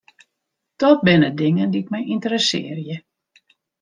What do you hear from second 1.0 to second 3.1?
binne dingen dy't my ynteressearje.